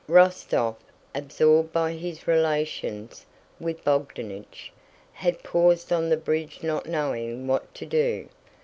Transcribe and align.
Rostóv, 0.09 0.77
absorbed 1.13 1.71
by 1.71 1.91
his 1.91 2.27
relations 2.27 3.23
with 3.59 3.83
Bogdánich, 3.85 4.71
had 5.13 5.43
paused 5.43 5.93
on 5.93 6.09
the 6.09 6.17
bridge 6.17 6.63
not 6.63 6.87
knowing 6.87 7.45
what 7.45 7.71
to 7.75 7.85
do. 7.85 8.27